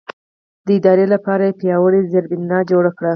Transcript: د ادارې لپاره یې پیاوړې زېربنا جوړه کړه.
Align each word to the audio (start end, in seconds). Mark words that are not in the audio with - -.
د 0.65 0.67
ادارې 0.77 1.05
لپاره 1.13 1.43
یې 1.47 1.57
پیاوړې 1.59 2.01
زېربنا 2.11 2.59
جوړه 2.71 2.91
کړه. 2.97 3.09